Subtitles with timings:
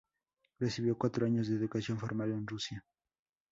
[0.57, 2.83] Recibió cuatro años de educación formal en Rusia.